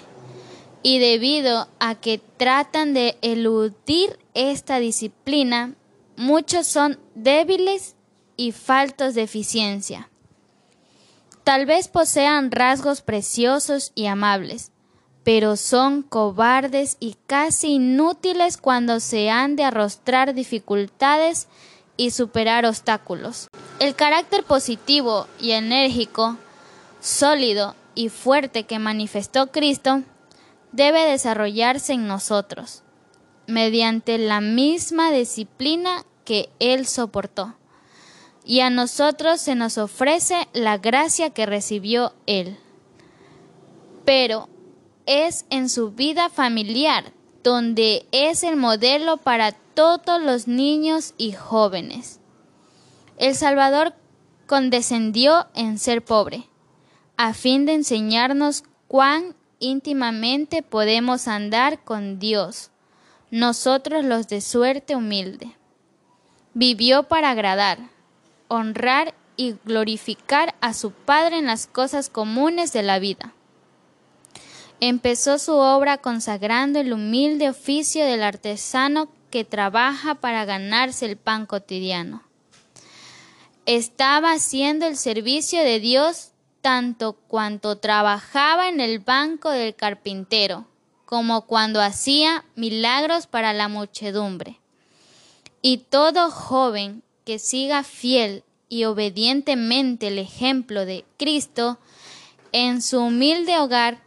Y 0.83 0.99
debido 0.99 1.69
a 1.79 1.95
que 1.95 2.19
tratan 2.37 2.95
de 2.95 3.19
eludir 3.23 4.19
esta 4.35 4.79
disciplina, 4.79 5.75
muchos 6.17 6.67
son 6.67 6.99
débiles 7.15 7.97
y 8.37 8.53
faltos 8.53 9.15
de 9.15 9.23
eficiencia. 9.23 10.11
Tal 11.45 11.67
vez 11.67 11.89
posean 11.89 12.51
rasgos 12.51 13.03
preciosos 13.03 13.93
y 13.95 14.07
amables, 14.07 14.70
pero 15.33 15.55
son 15.55 16.03
cobardes 16.03 16.97
y 16.99 17.15
casi 17.29 17.75
inútiles 17.75 18.57
cuando 18.57 18.99
se 18.99 19.31
han 19.31 19.55
de 19.55 19.63
arrostrar 19.63 20.35
dificultades 20.35 21.47
y 21.97 22.11
superar 22.11 22.67
obstáculos. 22.67 23.47
El 23.79 23.95
carácter 23.95 24.43
positivo 24.43 25.29
y 25.39 25.53
enérgico, 25.53 26.37
sólido 27.01 27.77
y 27.95 28.09
fuerte 28.09 28.65
que 28.65 28.81
manifestó 28.81 29.53
Cristo 29.53 30.03
debe 30.73 31.05
desarrollarse 31.05 31.93
en 31.93 32.09
nosotros, 32.09 32.83
mediante 33.47 34.19
la 34.19 34.41
misma 34.41 35.13
disciplina 35.13 36.05
que 36.25 36.51
Él 36.59 36.89
soportó. 36.89 37.55
Y 38.45 38.63
a 38.63 38.71
nosotros 38.71 39.41
se 39.41 39.55
nos 39.55 39.79
ofrece 39.79 40.49
la 40.55 40.79
gracia 40.79 41.31
que 41.31 41.47
recibió 41.47 42.15
Él. 42.27 42.59
Pero 44.05 44.49
es 45.11 45.45
en 45.51 45.69
su 45.69 45.91
vida 45.91 46.29
familiar, 46.29 47.13
donde 47.43 48.07
es 48.13 48.45
el 48.45 48.55
modelo 48.55 49.17
para 49.17 49.51
todos 49.51 50.23
los 50.23 50.47
niños 50.47 51.15
y 51.19 51.33
jóvenes. 51.33 52.21
El 53.19 53.35
Salvador 53.35 53.93
condescendió 54.47 55.49
en 55.57 55.81
ser 55.81 56.05
pobre, 56.05 56.49
a 57.17 57.35
fin 57.35 57.67
de 57.67 57.75
enseñarnos 57.75 58.63
cuán 58.87 59.35
íntimamente 59.59 60.63
podemos 60.63 61.27
andar 61.27 61.83
con 61.83 62.21
Dios, 62.21 62.71
nosotros 63.33 64.05
los 64.05 64.29
de 64.29 64.41
suerte 64.41 64.95
humilde. 64.95 65.57
Vivió 66.55 67.03
para 67.03 67.31
agradar, 67.31 67.81
honrar 68.47 69.17
y 69.37 69.57
glorificar 69.65 70.55
a 70.61 70.73
su 70.73 70.93
Padre 70.93 71.39
en 71.39 71.47
las 71.47 71.67
cosas 71.67 72.11
comunes 72.11 72.73
de 72.73 72.85
la 72.85 73.01
vida. 73.01 73.35
Empezó 74.81 75.39
su 75.39 75.53
obra 75.53 75.99
consagrando 75.99 76.81
el 76.81 76.95
humilde 76.95 77.51
oficio 77.51 78.07
del 78.07 78.23
artesano 78.23 79.11
que 79.31 79.45
trabaja 79.45 80.15
para 80.15 80.47
ganarse 80.47 81.05
el 81.05 81.19
pan 81.19 81.45
cotidiano. 81.45 82.23
Estaba 83.67 84.33
haciendo 84.33 84.87
el 84.87 84.97
servicio 84.97 85.61
de 85.61 85.81
Dios 85.81 86.31
tanto 86.63 87.13
cuanto 87.13 87.77
trabajaba 87.77 88.69
en 88.71 88.81
el 88.81 89.01
banco 89.01 89.51
del 89.51 89.75
carpintero, 89.75 90.67
como 91.05 91.43
cuando 91.43 91.83
hacía 91.83 92.45
milagros 92.55 93.27
para 93.27 93.53
la 93.53 93.69
muchedumbre. 93.69 94.61
Y 95.61 95.79
todo 95.79 96.31
joven 96.31 97.03
que 97.27 97.39
siga 97.39 97.83
fiel 97.83 98.45
y 98.71 98.85
obedientemente 98.85 100.09
el 100.09 100.19
ejemplo 100.19 100.87
de 100.87 101.05
Cristo 101.19 101.79
en 102.53 102.81
su 102.81 102.99
humilde 102.99 103.59
hogar 103.59 104.01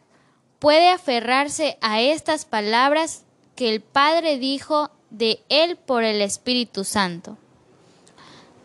puede 0.63 0.91
aferrarse 0.91 1.77
a 1.81 1.99
estas 1.99 2.45
palabras 2.45 3.23
que 3.57 3.67
el 3.67 3.81
Padre 3.81 4.37
dijo 4.37 4.91
de 5.09 5.43
él 5.49 5.75
por 5.75 6.05
el 6.05 6.21
Espíritu 6.21 6.85
Santo. 6.85 7.37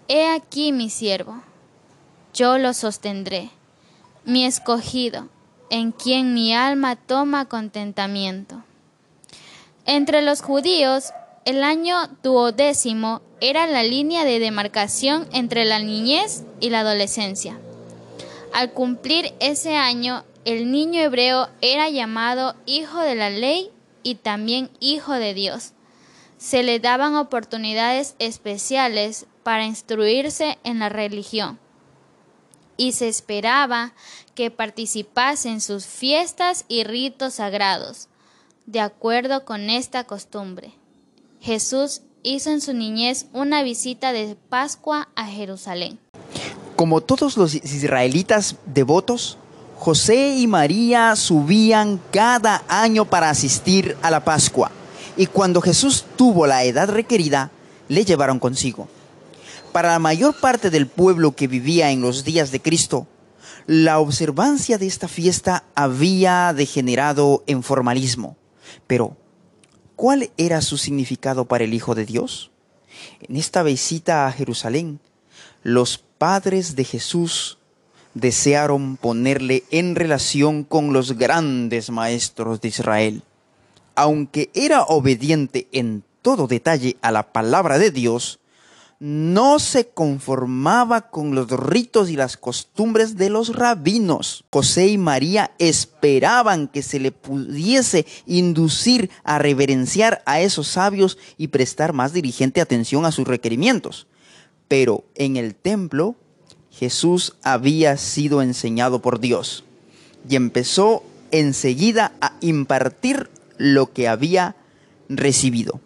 He 0.06 0.28
aquí 0.28 0.70
mi 0.70 0.90
siervo, 0.90 1.42
yo 2.32 2.56
lo 2.56 2.72
sostendré, 2.72 3.50
mi 4.24 4.44
escogido, 4.44 5.26
en 5.70 5.90
quien 5.90 6.34
mi 6.34 6.54
alma 6.54 6.94
toma 6.94 7.46
contentamiento. 7.46 8.62
Entre 9.84 10.22
los 10.22 10.40
judíos, 10.40 11.06
el 11.46 11.64
año 11.64 11.96
duodécimo 12.22 13.22
era 13.40 13.66
la 13.66 13.82
línea 13.82 14.24
de 14.24 14.38
demarcación 14.38 15.26
entre 15.32 15.64
la 15.64 15.80
niñez 15.80 16.44
y 16.60 16.70
la 16.70 16.80
adolescencia. 16.80 17.58
Al 18.54 18.70
cumplir 18.72 19.34
ese 19.40 19.74
año, 19.74 20.22
el 20.45 20.71
niño 20.71 21.00
hebreo 21.00 21.49
era 21.61 21.90
llamado 21.90 22.54
hijo 22.66 23.00
de 23.00 23.14
la 23.14 23.30
ley 23.30 23.71
y 24.02 24.16
también 24.16 24.71
hijo 24.80 25.12
de 25.12 25.35
Dios. 25.35 25.73
Se 26.38 26.62
le 26.62 26.78
daban 26.78 27.16
oportunidades 27.16 28.14
especiales 28.18 29.26
para 29.42 29.66
instruirse 29.66 30.59
en 30.64 30.78
la 30.78 30.88
religión 30.88 31.59
y 32.78 32.92
se 32.92 33.09
esperaba 33.09 33.92
que 34.35 34.50
participase 34.50 35.50
en 35.50 35.61
sus 35.61 35.85
fiestas 35.85 36.64
y 36.68 36.85
ritos 36.85 37.35
sagrados, 37.35 38.09
de 38.64 38.80
acuerdo 38.80 39.45
con 39.45 39.68
esta 39.68 40.04
costumbre. 40.04 40.73
Jesús 41.40 42.02
hizo 42.23 42.50
en 42.50 42.61
su 42.61 42.73
niñez 42.73 43.26
una 43.33 43.62
visita 43.62 44.12
de 44.12 44.37
Pascua 44.49 45.09
a 45.16 45.26
Jerusalén. 45.26 45.99
Como 46.76 47.00
todos 47.00 47.37
los 47.37 47.54
israelitas 47.54 48.57
devotos, 48.64 49.37
José 49.78 50.35
y 50.37 50.49
María 50.49 51.14
subían 51.14 52.00
cada 52.11 52.64
año 52.68 53.04
para 53.04 53.30
asistir 53.30 53.97
a 54.02 54.11
la 54.11 54.25
Pascua, 54.25 54.73
y 55.16 55.26
cuando 55.26 55.61
Jesús 55.61 56.04
tuvo 56.16 56.47
la 56.49 56.64
edad 56.64 56.88
requerida, 56.88 57.52
le 57.88 58.04
llevaron 58.04 58.40
consigo. 58.40 58.88
Para 59.73 59.90
la 59.90 59.99
mayor 60.00 60.35
parte 60.40 60.70
del 60.70 60.88
pueblo 60.88 61.37
que 61.37 61.47
vivía 61.47 61.92
en 61.92 62.00
los 62.00 62.25
días 62.25 62.50
de 62.50 62.61
Cristo, 62.61 63.06
la 63.66 64.00
observancia 64.00 64.78
de 64.78 64.87
esta 64.87 65.06
fiesta 65.06 65.64
había 65.76 66.52
degenerado 66.54 67.44
en 67.47 67.62
formalismo. 67.62 68.37
Pero, 68.88 69.16
¿cuál 69.94 70.30
era 70.38 70.61
su 70.61 70.76
significado 70.76 71.44
para 71.44 71.64
el 71.64 71.73
Hijo 71.73 71.94
de 71.94 72.04
Dios? 72.04 72.50
En 73.20 73.37
esta 73.37 73.62
visita 73.62 74.26
a 74.26 74.32
Jerusalén, 74.32 74.99
los 75.62 75.99
padres 75.99 76.75
de 76.75 76.85
Jesús 76.85 77.57
desearon 78.14 78.96
ponerle 78.96 79.64
en 79.70 79.94
relación 79.94 80.64
con 80.64 80.92
los 80.92 81.18
grandes 81.18 81.90
maestros 81.90 82.60
de 82.60 82.68
Israel. 82.68 83.22
Aunque 83.94 84.50
era 84.54 84.82
obediente 84.82 85.68
en 85.72 86.04
todo 86.22 86.46
detalle 86.46 86.96
a 87.02 87.10
la 87.10 87.33
palabra 87.33 87.78
de 87.78 87.90
Dios, 87.90 88.40
no 89.00 89.61
se 89.61 89.88
conformaba 89.88 91.11
con 91.11 91.35
los 91.35 91.48
ritos 91.50 92.11
y 92.11 92.16
las 92.16 92.37
costumbres 92.37 93.16
de 93.16 93.30
los 93.30 93.54
rabinos. 93.54 94.44
José 94.50 94.88
y 94.88 94.98
María 94.98 95.52
esperaban 95.59 96.66
que 96.66 96.83
se 96.83 96.98
le 96.98 97.12
pudiese 97.12 98.06
inducir 98.26 99.11
a 99.22 99.38
reverenciar 99.38 100.22
a 100.26 100.40
esos 100.40 100.66
sabios 100.66 101.16
y 101.37 101.48
prestar 101.48 101.92
más 101.92 102.12
diligente 102.12 102.61
atención 102.61 103.04
a 103.04 103.12
sus 103.12 103.28
requerimientos. 103.28 104.09
Pero 104.66 105.04
en 105.14 105.37
el 105.37 105.54
templo 105.54 106.16
Jesús 106.78 107.34
había 107.42 107.96
sido 107.96 108.40
enseñado 108.40 109.02
por 109.02 109.18
Dios 109.18 109.64
y 110.28 110.36
empezó 110.36 111.02
enseguida 111.32 112.12
a 112.20 112.34
impartir 112.40 113.30
lo 113.56 113.92
que 113.92 114.06
había 114.06 114.54
recibido. 115.08 115.80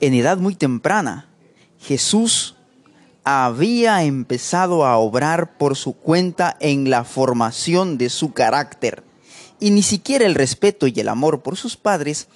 En 0.00 0.12
edad 0.12 0.36
muy 0.36 0.56
temprana, 0.56 1.30
Jesús 1.80 2.56
había 3.24 4.02
empezado 4.02 4.84
a 4.84 4.98
obrar 4.98 5.56
por 5.56 5.74
su 5.74 5.94
cuenta 5.94 6.58
en 6.60 6.90
la 6.90 7.04
formación 7.04 7.96
de 7.96 8.10
su 8.10 8.34
carácter 8.34 9.04
y 9.58 9.70
ni 9.70 9.82
siquiera 9.82 10.26
el 10.26 10.34
respeto 10.34 10.86
y 10.86 11.00
el 11.00 11.08
amor 11.08 11.42
por 11.42 11.56
sus 11.56 11.78
padres 11.78 12.28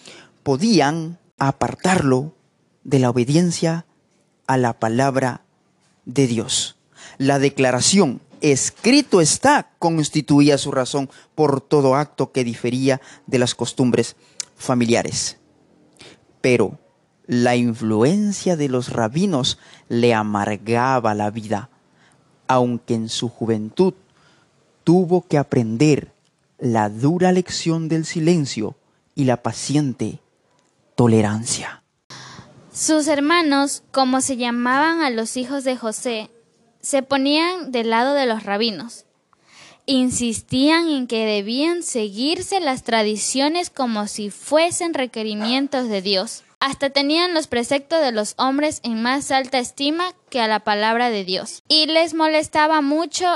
podían 0.42 1.18
apartarlo 1.38 2.34
de 2.82 2.98
la 2.98 3.10
obediencia 3.10 3.84
a 4.46 4.56
la 4.56 4.72
palabra 4.80 5.42
de 6.06 6.26
Dios. 6.26 6.79
La 7.18 7.38
declaración 7.38 8.20
escrito 8.40 9.20
está 9.20 9.70
constituía 9.78 10.58
su 10.58 10.70
razón 10.70 11.10
por 11.34 11.60
todo 11.60 11.94
acto 11.94 12.32
que 12.32 12.44
difería 12.44 13.00
de 13.26 13.38
las 13.38 13.54
costumbres 13.54 14.16
familiares. 14.56 15.38
Pero 16.40 16.78
la 17.26 17.56
influencia 17.56 18.56
de 18.56 18.68
los 18.68 18.90
rabinos 18.90 19.58
le 19.88 20.14
amargaba 20.14 21.14
la 21.14 21.30
vida, 21.30 21.70
aunque 22.48 22.94
en 22.94 23.08
su 23.08 23.28
juventud 23.28 23.94
tuvo 24.84 25.26
que 25.26 25.38
aprender 25.38 26.12
la 26.58 26.88
dura 26.88 27.32
lección 27.32 27.88
del 27.88 28.04
silencio 28.04 28.76
y 29.14 29.24
la 29.24 29.42
paciente 29.42 30.20
tolerancia. 30.94 31.82
Sus 32.72 33.08
hermanos, 33.08 33.82
como 33.92 34.20
se 34.20 34.36
llamaban 34.36 35.00
a 35.00 35.10
los 35.10 35.36
hijos 35.36 35.64
de 35.64 35.76
José, 35.76 36.30
se 36.80 37.02
ponían 37.02 37.72
del 37.72 37.90
lado 37.90 38.14
de 38.14 38.26
los 38.26 38.44
rabinos. 38.44 39.04
Insistían 39.86 40.88
en 40.88 41.06
que 41.06 41.24
debían 41.26 41.82
seguirse 41.82 42.60
las 42.60 42.84
tradiciones 42.84 43.70
como 43.70 44.06
si 44.06 44.30
fuesen 44.30 44.94
requerimientos 44.94 45.88
de 45.88 46.02
Dios. 46.02 46.44
Hasta 46.60 46.90
tenían 46.90 47.34
los 47.34 47.46
preceptos 47.46 48.00
de 48.00 48.12
los 48.12 48.34
hombres 48.36 48.80
en 48.82 49.02
más 49.02 49.30
alta 49.30 49.58
estima 49.58 50.12
que 50.28 50.40
a 50.40 50.46
la 50.46 50.60
palabra 50.60 51.10
de 51.10 51.24
Dios. 51.24 51.62
Y 51.68 51.86
les 51.86 52.14
molestaba 52.14 52.82
mucho 52.82 53.26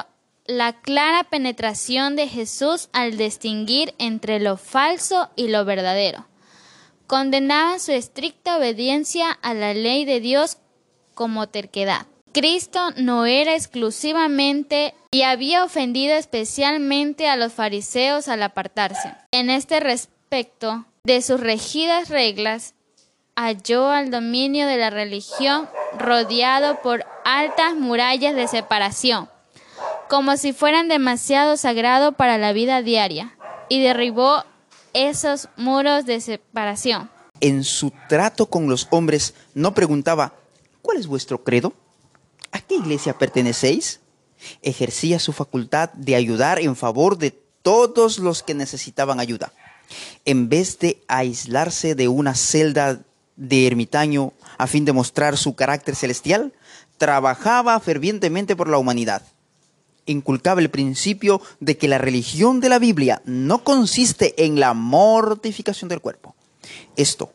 la 0.46 0.74
clara 0.74 1.24
penetración 1.24 2.16
de 2.16 2.28
Jesús 2.28 2.90
al 2.92 3.16
distinguir 3.16 3.94
entre 3.98 4.40
lo 4.40 4.59
falso 4.59 5.30
y 5.37 5.48
lo 5.48 5.64
verdadero. 5.64 6.26
Condenaban 7.07 7.80
su 7.80 7.92
estricta 7.92 8.59
obediencia 8.59 9.30
a 9.30 9.54
la 9.54 9.72
ley 9.72 10.04
de 10.04 10.20
Dios 10.20 10.59
como 11.14 11.48
terquedad. 11.48 12.07
Cristo 12.34 12.90
no 12.96 13.26
era 13.26 13.54
exclusivamente 13.54 14.92
y 15.12 15.22
había 15.22 15.62
ofendido 15.62 16.16
especialmente 16.16 17.28
a 17.28 17.36
los 17.36 17.52
fariseos 17.52 18.26
al 18.26 18.42
apartarse. 18.42 19.14
En 19.30 19.50
este 19.50 19.78
respecto 19.78 20.84
de 21.04 21.22
sus 21.22 21.38
regidas 21.38 22.08
reglas, 22.08 22.74
halló 23.36 23.88
al 23.88 24.10
dominio 24.10 24.66
de 24.66 24.76
la 24.76 24.90
religión 24.90 25.68
rodeado 25.96 26.82
por 26.82 27.06
altas 27.24 27.76
murallas 27.76 28.34
de 28.34 28.48
separación, 28.48 29.28
como 30.08 30.36
si 30.36 30.52
fueran 30.52 30.88
demasiado 30.88 31.56
sagrado 31.56 32.12
para 32.12 32.36
la 32.36 32.52
vida 32.52 32.82
diaria, 32.82 33.36
y 33.68 33.80
derribó 33.80 34.42
esos 34.92 35.48
muros 35.56 36.04
de 36.04 36.20
separación. 36.20 37.10
En 37.40 37.62
su 37.62 37.92
trato 38.08 38.46
con 38.46 38.68
los 38.68 38.88
hombres 38.90 39.34
no 39.54 39.72
preguntaba, 39.72 40.34
¿cuál 40.82 40.98
es 40.98 41.06
vuestro 41.06 41.44
credo? 41.44 41.74
¿A 42.54 42.60
qué 42.60 42.76
iglesia 42.76 43.18
pertenecéis? 43.18 43.98
Ejercía 44.62 45.18
su 45.18 45.32
facultad 45.32 45.92
de 45.94 46.14
ayudar 46.14 46.60
en 46.60 46.76
favor 46.76 47.18
de 47.18 47.32
todos 47.62 48.20
los 48.20 48.44
que 48.44 48.54
necesitaban 48.54 49.18
ayuda. 49.18 49.52
En 50.24 50.48
vez 50.48 50.78
de 50.78 51.02
aislarse 51.08 51.96
de 51.96 52.06
una 52.06 52.36
celda 52.36 53.00
de 53.34 53.66
ermitaño 53.66 54.32
a 54.56 54.68
fin 54.68 54.84
de 54.84 54.92
mostrar 54.92 55.36
su 55.36 55.56
carácter 55.56 55.96
celestial, 55.96 56.52
trabajaba 56.96 57.80
fervientemente 57.80 58.54
por 58.54 58.68
la 58.68 58.78
humanidad. 58.78 59.22
Inculcaba 60.06 60.60
el 60.60 60.70
principio 60.70 61.40
de 61.58 61.76
que 61.76 61.88
la 61.88 61.98
religión 61.98 62.60
de 62.60 62.68
la 62.68 62.78
Biblia 62.78 63.20
no 63.24 63.64
consiste 63.64 64.44
en 64.44 64.60
la 64.60 64.74
mortificación 64.74 65.88
del 65.88 66.00
cuerpo. 66.00 66.36
Esto, 66.94 67.32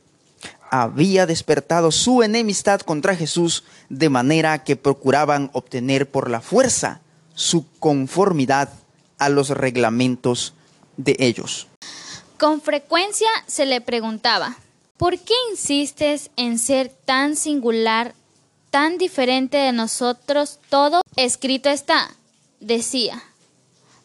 había 0.70 1.26
despertado 1.26 1.92
su 1.92 2.24
enemistad 2.24 2.82
contra 2.82 3.16
Jesús 3.16 3.64
de 3.90 4.10
manera 4.10 4.64
que 4.64 4.76
procuraban 4.76 5.50
obtener 5.54 6.10
por 6.10 6.30
la 6.30 6.42
fuerza 6.42 7.02
su 7.34 7.66
conformidad 7.80 8.70
a 9.18 9.30
los 9.30 9.50
reglamentos 9.50 10.54
de 10.98 11.16
ellos. 11.20 11.68
Con 12.38 12.62
frecuencia 12.62 13.30
se 13.48 13.66
le 13.66 13.82
preguntaba, 13.82 14.58
¿por 14.98 15.18
qué 15.18 15.34
insistes 15.52 16.30
en 16.36 16.58
ser 16.60 16.90
tan 16.90 17.36
singular, 17.36 18.14
tan 18.70 18.98
diferente 18.98 19.58
de 19.58 19.72
nosotros? 19.72 20.60
Todo 20.70 21.02
escrito 21.16 21.70
está, 21.70 22.12
decía. 22.60 23.24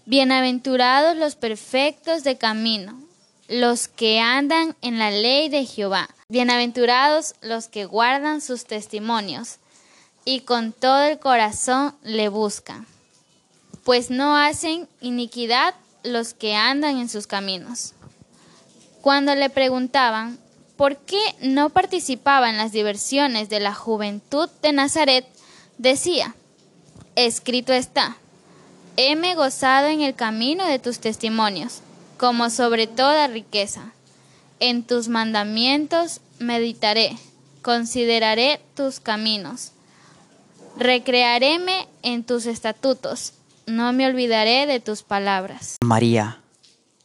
Bienaventurados 0.07 1.17
los 1.17 1.35
perfectos 1.35 2.25
de 2.25 2.37
camino, 2.37 3.01
los 3.49 3.89
que 3.89 4.21
andan 4.21 4.77
en 4.83 4.99
la 4.99 5.11
ley 5.11 5.49
de 5.49 5.65
Jehová. 5.65 6.09
Bienaventurados 6.31 7.35
los 7.43 7.69
que 7.69 7.85
guardan 7.85 8.41
sus 8.41 8.65
testimonios 8.65 9.57
y 10.25 10.41
con 10.41 10.73
todo 10.73 11.03
el 11.03 11.19
corazón 11.19 11.95
le 12.03 12.31
buscan, 12.31 12.87
pues 13.85 14.09
no 14.09 14.35
hacen 14.35 14.89
iniquidad 15.03 15.75
los 16.03 16.33
que 16.33 16.55
andan 16.55 16.97
en 16.97 17.11
sus 17.11 17.27
caminos. 17.27 17.93
Cuando 19.03 19.35
le 19.35 19.51
preguntaban 19.51 20.39
por 20.79 20.97
qué 20.97 21.21
no 21.43 21.69
participaba 21.69 22.49
en 22.49 22.57
las 22.57 22.73
diversiones 22.73 23.51
de 23.51 23.61
la 23.61 23.75
juventud 23.75 24.49
de 24.63 24.73
Nazaret, 24.73 25.27
decía, 25.77 26.35
escrito 27.17 27.75
está, 27.75 28.17
heme 28.97 29.35
gozado 29.35 29.89
en 29.89 30.01
el 30.01 30.15
camino 30.15 30.67
de 30.67 30.79
tus 30.79 31.01
testimonios, 31.01 31.81
como 32.17 32.49
sobre 32.49 32.87
toda 32.87 33.27
riqueza 33.27 33.93
en 34.65 34.83
tus 34.83 35.09
mandamientos 35.09 36.23
meditaré, 36.39 37.19
consideraré 37.61 38.63
tus 38.75 38.99
caminos. 38.99 39.73
Recrearéme 40.79 41.87
en 42.03 42.25
tus 42.25 42.47
estatutos, 42.47 43.35
no 43.67 43.93
me 43.93 44.07
olvidaré 44.07 44.65
de 44.67 44.81
tus 44.81 45.03
palabras. 45.03 45.77
María 45.85 46.41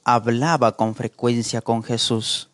hablaba 0.06 0.78
con 0.78 0.96
frecuencia 0.96 1.60
con 1.60 1.84
Jesús 1.84 2.50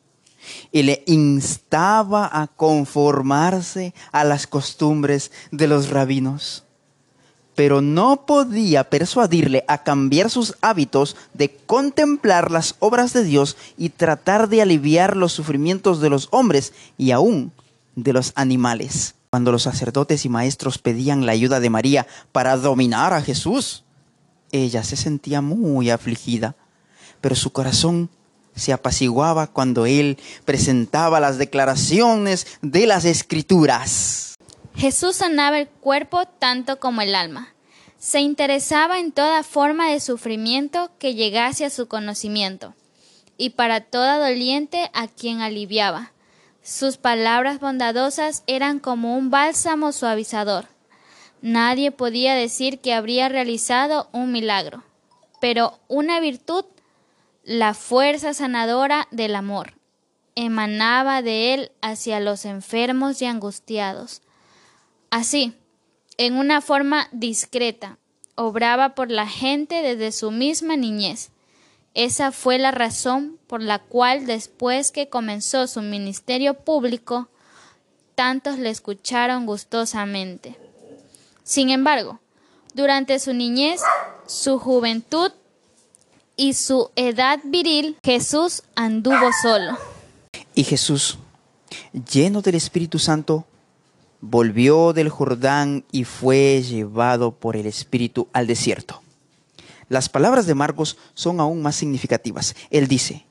y 0.72 0.82
le 0.82 1.04
instaba 1.06 2.28
a 2.32 2.48
conformarse 2.48 3.94
a 4.12 4.24
las 4.24 4.48
costumbres 4.48 5.32
de 5.52 5.68
los 5.68 5.92
rabinos 5.92 6.64
pero 7.56 7.82
no 7.82 8.26
podía 8.26 8.90
persuadirle 8.90 9.64
a 9.68 9.84
cambiar 9.84 10.30
sus 10.30 10.56
hábitos 10.62 11.16
de 11.34 11.56
contemplar 11.66 12.52
las 12.52 12.76
obras 12.80 13.14
de 13.14 13.24
Dios 13.24 13.58
y 13.78 13.90
tratar 13.90 14.50
de 14.50 14.62
aliviar 14.62 15.16
los 15.16 15.32
sufrimientos 15.32 16.02
de 16.02 16.10
los 16.10 16.28
hombres 16.32 16.74
y 16.98 17.12
aún 17.12 17.52
de 17.96 18.14
los 18.14 18.34
animales. 18.36 19.16
Cuando 19.30 19.52
los 19.52 19.64
sacerdotes 19.64 20.26
y 20.26 20.30
maestros 20.30 20.78
pedían 20.78 21.26
la 21.26 21.32
ayuda 21.32 21.60
de 21.60 21.70
María 21.70 22.08
para 22.32 22.58
dominar 22.58 23.14
a 23.14 23.22
Jesús, 23.22 23.84
ella 24.52 24.84
se 24.84 24.96
sentía 24.96 25.42
muy 25.42 25.90
afligida, 25.90 26.56
pero 27.22 27.36
su 27.36 27.52
corazón 27.52 28.10
se 28.56 28.72
apaciguaba 28.72 29.48
cuando 29.48 29.86
él 29.86 30.18
presentaba 30.46 31.20
las 31.20 31.38
declaraciones 31.38 32.48
de 32.62 32.88
las 32.88 33.04
escrituras. 33.04 34.35
Jesús 34.78 35.16
sanaba 35.16 35.60
el 35.60 35.70
cuerpo 35.70 36.26
tanto 36.26 36.80
como 36.80 37.02
el 37.02 37.16
alma. 37.16 37.54
Se 37.98 38.20
interesaba 38.20 39.00
en 39.00 39.14
toda 39.14 39.42
forma 39.44 39.90
de 39.90 40.02
sufrimiento 40.02 40.92
que 41.00 41.16
llegase 41.16 41.64
a 41.64 41.70
su 41.70 41.88
conocimiento, 41.88 42.76
y 43.38 43.52
para 43.52 43.80
toda 43.80 44.20
doliente 44.20 44.92
a 44.94 45.08
quien 45.08 45.40
aliviaba. 45.40 46.12
Sus 46.62 46.98
palabras 46.98 47.60
bondadosas 47.60 48.44
eran 48.48 48.80
como 48.80 49.18
un 49.18 49.30
bálsamo 49.30 49.94
suavizador. 49.94 50.68
Nadie 51.42 51.92
podía 51.92 52.36
decir 52.36 52.80
que 52.80 52.94
habría 52.94 53.30
realizado 53.30 54.10
un 54.12 54.32
milagro, 54.34 54.84
pero 55.40 55.80
una 55.88 56.20
virtud, 56.20 56.66
la 57.44 57.76
fuerza 57.76 58.34
sanadora 58.34 59.08
del 59.12 59.36
amor, 59.36 59.74
emanaba 60.36 61.22
de 61.22 61.54
él 61.54 61.72
hacia 61.82 62.20
los 62.20 62.44
enfermos 62.44 63.22
y 63.22 63.26
angustiados. 63.26 64.22
Así, 65.16 65.54
en 66.18 66.34
una 66.34 66.60
forma 66.60 67.08
discreta, 67.14 68.00
obraba 68.36 68.96
por 68.96 69.12
la 69.12 69.26
gente 69.26 69.82
desde 69.82 70.12
su 70.12 70.30
misma 70.30 70.76
niñez. 70.76 71.30
Esa 71.94 72.34
fue 72.34 72.58
la 72.58 72.72
razón 72.72 73.40
por 73.48 73.62
la 73.62 73.80
cual 73.80 74.26
después 74.26 74.92
que 74.92 75.08
comenzó 75.08 75.68
su 75.68 75.82
ministerio 75.82 76.54
público, 76.54 77.30
tantos 78.16 78.60
le 78.60 78.70
escucharon 78.70 79.46
gustosamente. 79.46 80.58
Sin 81.46 81.70
embargo, 81.70 82.20
durante 82.74 83.18
su 83.20 83.34
niñez, 83.34 83.80
su 84.28 84.60
juventud 84.60 85.32
y 86.36 86.56
su 86.56 86.92
edad 86.98 87.40
viril, 87.46 87.98
Jesús 88.04 88.64
anduvo 88.76 89.30
solo. 89.42 89.78
Y 90.56 90.66
Jesús, 90.66 91.18
lleno 92.12 92.42
del 92.42 92.56
Espíritu 92.56 93.00
Santo, 93.00 93.46
volvió 94.22 94.94
del 94.94 95.10
Jordán 95.10 95.86
y 95.92 96.04
fue 96.04 96.64
llevado 96.64 97.32
por 97.32 97.56
el 97.56 97.66
Espíritu 97.66 98.28
al 98.34 98.48
desierto. 98.48 99.02
Las 99.88 100.10
palabras 100.10 100.48
de 100.48 100.56
Marcos 100.56 100.98
son 101.14 101.40
aún 101.40 101.62
más 101.62 101.76
significativas. 101.76 102.56
Él 102.72 102.88
dice, 102.88 103.26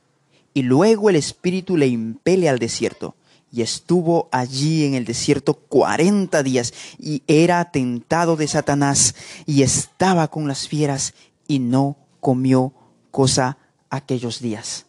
y 0.52 0.62
luego 0.62 1.10
el 1.10 1.16
Espíritu 1.16 1.76
le 1.76 1.88
impele 1.88 2.48
al 2.48 2.58
desierto, 2.58 3.16
y 3.50 3.62
estuvo 3.62 4.28
allí 4.32 4.84
en 4.84 4.94
el 4.94 5.04
desierto 5.04 5.54
cuarenta 5.54 6.42
días, 6.42 6.72
y 6.98 7.22
era 7.26 7.70
tentado 7.70 8.36
de 8.36 8.46
Satanás, 8.46 9.14
y 9.46 9.62
estaba 9.62 10.28
con 10.28 10.46
las 10.46 10.68
fieras, 10.68 11.14
y 11.48 11.58
no 11.58 11.96
comió 12.20 12.72
cosa 13.10 13.58
aquellos 13.90 14.40
días. 14.40 14.86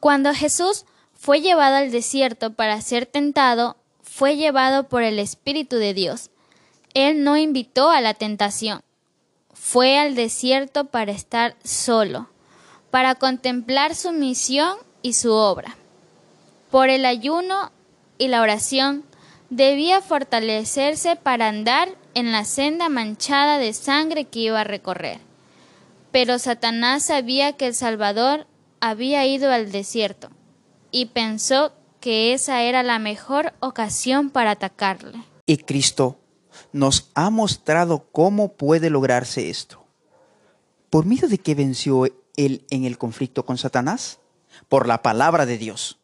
Cuando 0.00 0.32
Jesús 0.32 0.86
fue 1.12 1.40
llevado 1.40 1.76
al 1.76 1.90
desierto 1.90 2.54
para 2.54 2.80
ser 2.80 3.06
tentado, 3.06 3.77
fue 4.18 4.34
llevado 4.34 4.88
por 4.88 5.04
el 5.04 5.20
Espíritu 5.20 5.76
de 5.76 5.94
Dios. 5.94 6.30
Él 6.92 7.22
no 7.22 7.36
invitó 7.36 7.88
a 7.90 8.00
la 8.00 8.14
tentación. 8.14 8.80
Fue 9.54 9.96
al 9.96 10.16
desierto 10.16 10.86
para 10.86 11.12
estar 11.12 11.54
solo, 11.62 12.28
para 12.90 13.14
contemplar 13.14 13.94
su 13.94 14.10
misión 14.10 14.76
y 15.02 15.12
su 15.12 15.32
obra. 15.32 15.76
Por 16.68 16.88
el 16.88 17.04
ayuno 17.04 17.70
y 18.18 18.26
la 18.26 18.42
oración 18.42 19.04
debía 19.50 20.00
fortalecerse 20.00 21.14
para 21.14 21.46
andar 21.46 21.88
en 22.14 22.32
la 22.32 22.44
senda 22.44 22.88
manchada 22.88 23.58
de 23.58 23.72
sangre 23.72 24.24
que 24.24 24.40
iba 24.40 24.62
a 24.62 24.64
recorrer. 24.64 25.20
Pero 26.10 26.40
Satanás 26.40 27.04
sabía 27.04 27.52
que 27.52 27.68
el 27.68 27.74
Salvador 27.76 28.48
había 28.80 29.24
ido 29.26 29.52
al 29.52 29.70
desierto 29.70 30.28
y 30.90 31.06
pensó 31.06 31.72
que 32.00 32.32
esa 32.32 32.62
era 32.62 32.82
la 32.82 32.98
mejor 32.98 33.54
ocasión 33.60 34.30
para 34.30 34.52
atacarle. 34.52 35.22
Y 35.46 35.58
Cristo 35.58 36.18
nos 36.72 37.10
ha 37.14 37.30
mostrado 37.30 38.06
cómo 38.12 38.52
puede 38.54 38.90
lograrse 38.90 39.50
esto. 39.50 39.84
¿Por 40.90 41.04
medio 41.04 41.28
de 41.28 41.38
qué 41.38 41.54
venció 41.54 42.06
él 42.36 42.64
en 42.70 42.84
el 42.84 42.98
conflicto 42.98 43.44
con 43.44 43.58
Satanás? 43.58 44.18
Por 44.68 44.86
la 44.86 45.02
palabra 45.02 45.46
de 45.46 45.58
Dios. 45.58 45.98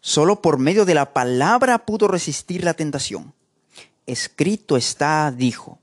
Solo 0.00 0.40
por 0.40 0.58
medio 0.58 0.84
de 0.84 0.94
la 0.94 1.12
palabra 1.12 1.84
pudo 1.84 2.08
resistir 2.08 2.64
la 2.64 2.74
tentación. 2.74 3.34
Escrito 4.06 4.76
está, 4.76 5.30
dijo, 5.30 5.80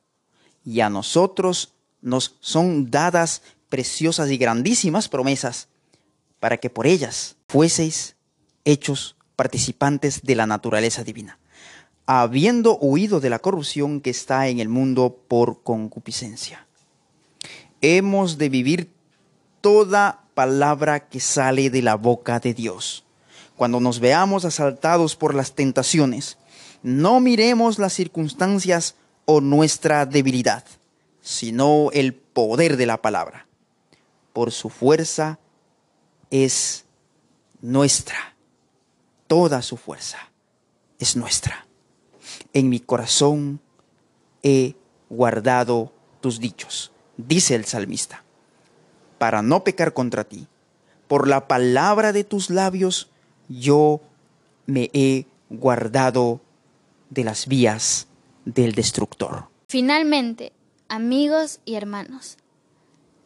y 0.64 0.80
a 0.80 0.90
nosotros 0.90 1.74
nos 2.02 2.36
son 2.40 2.90
dadas 2.90 3.42
preciosas 3.70 4.30
y 4.32 4.38
grandísimas 4.38 5.10
promesas, 5.10 5.68
para 6.40 6.58
que 6.58 6.70
por 6.70 6.88
ellas 6.88 7.36
fueseis 7.48 8.15
hechos 8.66 9.16
participantes 9.36 10.24
de 10.24 10.36
la 10.36 10.48
naturaleza 10.48 11.04
divina, 11.04 11.40
habiendo 12.06 12.78
huido 12.78 13.20
de 13.20 13.30
la 13.30 13.40
corrupción 13.40 14.02
que 14.02 14.10
está 14.10 14.48
en 14.48 14.60
el 14.60 14.70
mundo 14.70 15.18
por 15.28 15.64
concupiscencia. 15.64 16.68
Hemos 17.82 18.38
de 18.38 18.50
vivir 18.50 18.92
toda 19.62 20.24
palabra 20.34 21.08
que 21.08 21.20
sale 21.20 21.70
de 21.70 21.82
la 21.82 21.96
boca 21.96 22.40
de 22.40 22.54
Dios. 22.54 23.06
Cuando 23.56 23.80
nos 23.80 24.00
veamos 24.00 24.44
asaltados 24.44 25.16
por 25.16 25.34
las 25.34 25.54
tentaciones, 25.54 26.38
no 26.84 27.20
miremos 27.20 27.80
las 27.80 27.94
circunstancias 27.94 28.96
o 29.26 29.42
nuestra 29.42 30.06
debilidad, 30.06 30.66
sino 31.22 31.90
el 31.94 32.14
poder 32.14 32.78
de 32.78 32.86
la 32.86 33.02
palabra. 33.02 33.48
Por 34.34 34.52
su 34.52 34.70
fuerza 34.70 35.40
es 36.30 36.86
nuestra 37.62 38.35
toda 39.28 39.62
su 39.62 39.78
fuerza 39.78 40.32
es 41.00 41.16
nuestra. 41.16 41.68
En 42.54 42.70
mi 42.70 42.80
corazón 42.80 43.60
he 44.44 44.76
guardado 45.10 45.94
tus 46.22 46.40
dichos, 46.40 46.92
dice 47.18 47.56
el 47.56 47.66
salmista, 47.66 48.24
para 49.18 49.42
no 49.42 49.64
pecar 49.64 49.94
contra 49.94 50.24
ti. 50.24 50.48
Por 51.08 51.28
la 51.28 51.48
palabra 51.48 52.14
de 52.14 52.24
tus 52.24 52.50
labios 52.50 53.10
yo 53.48 54.02
me 54.66 54.90
he 54.94 55.26
guardado 55.50 56.42
de 57.10 57.24
las 57.24 57.48
vías 57.48 58.08
del 58.46 58.74
destructor. 58.74 59.48
Finalmente, 59.68 60.52
amigos 60.90 61.60
y 61.66 61.76
hermanos, 61.76 62.38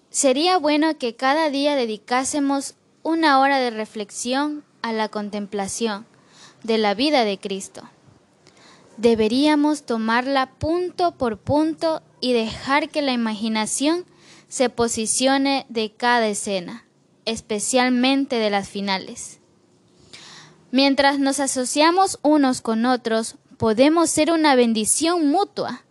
sería 0.09 0.57
bueno 0.57 0.97
que 0.97 1.15
cada 1.15 1.49
día 1.49 1.75
dedicásemos 1.75 2.75
una 3.03 3.39
hora 3.39 3.59
de 3.59 3.69
reflexión 3.69 4.63
a 4.81 4.93
la 4.93 5.09
contemplación 5.09 6.05
de 6.63 6.77
la 6.77 6.93
vida 6.93 7.23
de 7.23 7.39
Cristo. 7.39 7.83
Deberíamos 8.97 9.83
tomarla 9.83 10.51
punto 10.57 11.13
por 11.13 11.37
punto 11.37 12.01
y 12.19 12.33
dejar 12.33 12.89
que 12.89 13.01
la 13.01 13.13
imaginación 13.13 14.05
se 14.49 14.69
posicione 14.69 15.65
de 15.69 15.91
cada 15.91 16.27
escena, 16.27 16.85
especialmente 17.25 18.37
de 18.37 18.49
las 18.49 18.67
finales. 18.67 19.39
Mientras 20.71 21.19
nos 21.19 21.39
asociamos 21.39 22.19
unos 22.21 22.61
con 22.61 22.85
otros, 22.85 23.35
podemos 23.57 24.09
ser 24.09 24.31
una 24.31 24.55
bendición 24.55 25.29
mutua. 25.29 25.83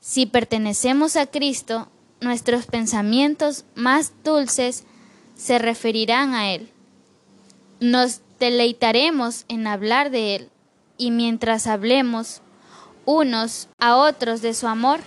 Si 0.00 0.26
pertenecemos 0.26 1.16
a 1.16 1.26
Cristo, 1.26 1.88
nuestros 2.20 2.66
pensamientos 2.66 3.64
más 3.74 4.12
dulces 4.22 4.84
se 5.34 5.58
referirán 5.58 6.34
a 6.34 6.52
Él. 6.52 6.70
Nos 7.80 8.20
deleitaremos 8.40 9.44
en 9.48 9.68
hablar 9.68 10.10
de 10.10 10.34
Él 10.34 10.50
y 10.98 11.12
mientras 11.12 11.68
hablemos 11.68 12.40
unos 13.04 13.68
a 13.78 13.96
otros 13.96 14.42
de 14.42 14.54
su 14.54 14.66
amor, 14.66 15.00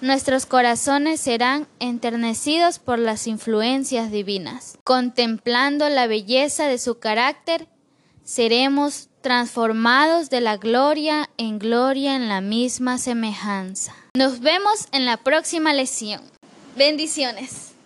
nuestros 0.00 0.46
corazones 0.46 1.20
serán 1.20 1.66
enternecidos 1.78 2.78
por 2.78 2.98
las 2.98 3.26
influencias 3.26 4.10
divinas. 4.10 4.78
Contemplando 4.84 5.88
la 5.88 6.06
belleza 6.06 6.66
de 6.68 6.78
su 6.78 6.98
carácter, 6.98 7.66
seremos 8.24 9.08
transformados 9.20 10.30
de 10.30 10.40
la 10.40 10.56
gloria 10.56 11.28
en 11.36 11.58
gloria 11.58 12.16
en 12.16 12.28
la 12.28 12.40
misma 12.40 12.98
semejanza. 12.98 13.94
Nos 14.14 14.40
vemos 14.40 14.86
en 14.92 15.04
la 15.04 15.16
próxima 15.18 15.72
lección. 15.72 16.22
Bendiciones. 16.76 17.69